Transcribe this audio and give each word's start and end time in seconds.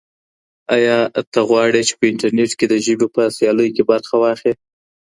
ایا 0.75 0.97
ته 1.33 1.39
غواړې 1.49 1.81
چي 1.87 1.93
په 1.99 2.05
انټرنیټ 2.11 2.51
کي 2.59 2.65
د 2.69 2.75
ژبې 2.85 3.07
په 3.15 3.21
سیالیو 3.37 3.73
کي 3.75 3.83
برخه 3.91 4.15
واخلې؟ 4.19 4.53